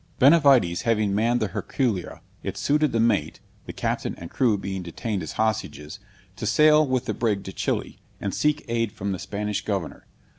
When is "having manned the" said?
0.81-1.49